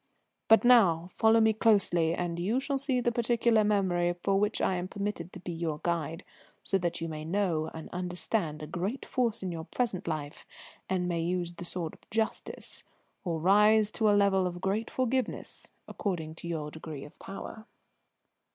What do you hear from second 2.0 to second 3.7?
and you shall see the particular